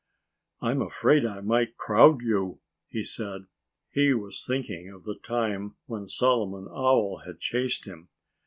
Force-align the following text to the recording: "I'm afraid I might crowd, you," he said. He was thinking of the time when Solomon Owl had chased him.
"I'm 0.61 0.81
afraid 0.81 1.27
I 1.27 1.41
might 1.41 1.77
crowd, 1.77 2.23
you," 2.23 2.59
he 2.87 3.03
said. 3.03 3.45
He 3.91 4.15
was 4.15 4.43
thinking 4.43 4.89
of 4.89 5.03
the 5.03 5.13
time 5.21 5.75
when 5.85 6.07
Solomon 6.07 6.67
Owl 6.71 7.21
had 7.23 7.39
chased 7.39 7.85
him. 7.85 8.09